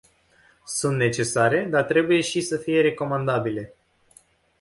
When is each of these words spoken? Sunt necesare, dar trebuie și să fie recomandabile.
Sunt 0.65 0.97
necesare, 0.97 1.63
dar 1.65 1.83
trebuie 1.83 2.21
și 2.21 2.41
să 2.41 2.57
fie 2.57 2.81
recomandabile. 2.81 3.73